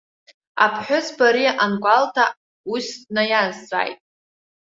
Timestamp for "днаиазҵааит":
3.03-3.99